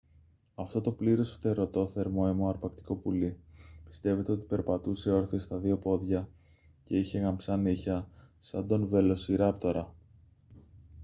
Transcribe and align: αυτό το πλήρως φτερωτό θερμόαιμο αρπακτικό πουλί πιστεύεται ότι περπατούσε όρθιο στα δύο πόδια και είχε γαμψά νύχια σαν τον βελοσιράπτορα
αυτό 0.55 0.81
το 0.81 0.91
πλήρως 0.91 1.31
φτερωτό 1.31 1.87
θερμόαιμο 1.87 2.49
αρπακτικό 2.49 2.95
πουλί 2.95 3.37
πιστεύεται 3.85 4.31
ότι 4.31 4.43
περπατούσε 4.45 5.11
όρθιο 5.11 5.39
στα 5.39 5.57
δύο 5.57 5.77
πόδια 5.77 6.27
και 6.83 6.97
είχε 6.97 7.19
γαμψά 7.19 7.57
νύχια 7.57 8.07
σαν 8.39 8.67
τον 8.67 8.87
βελοσιράπτορα 8.87 9.93